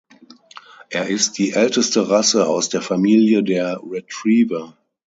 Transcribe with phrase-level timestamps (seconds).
[0.89, 4.75] Er ist die älteste Rasse aus der Familie der Retriever.